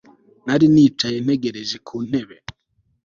Nari 0.45 0.65
nicaye 0.73 1.17
ntegereje 1.25 1.77
ku 1.87 1.95
ntebe 2.07 2.37